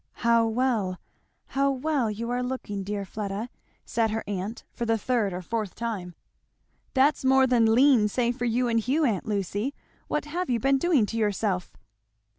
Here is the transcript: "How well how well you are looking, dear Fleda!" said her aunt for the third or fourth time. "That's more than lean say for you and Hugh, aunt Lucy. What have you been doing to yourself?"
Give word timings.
"How 0.25 0.47
well 0.47 0.97
how 1.49 1.69
well 1.69 2.09
you 2.09 2.31
are 2.31 2.41
looking, 2.41 2.83
dear 2.83 3.05
Fleda!" 3.05 3.49
said 3.85 4.09
her 4.09 4.23
aunt 4.25 4.63
for 4.71 4.83
the 4.83 4.97
third 4.97 5.31
or 5.31 5.43
fourth 5.43 5.75
time. 5.75 6.15
"That's 6.95 7.23
more 7.23 7.45
than 7.45 7.75
lean 7.75 8.07
say 8.07 8.31
for 8.31 8.45
you 8.45 8.67
and 8.67 8.79
Hugh, 8.79 9.05
aunt 9.05 9.27
Lucy. 9.27 9.75
What 10.07 10.25
have 10.25 10.49
you 10.49 10.59
been 10.59 10.79
doing 10.79 11.05
to 11.05 11.17
yourself?" 11.17 11.77